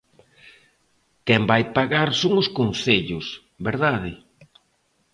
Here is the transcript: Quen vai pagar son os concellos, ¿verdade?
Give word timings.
Quen 1.25 1.41
vai 1.49 1.63
pagar 1.77 2.09
son 2.21 2.33
os 2.41 2.47
concellos, 2.57 3.25
¿verdade? 3.67 4.11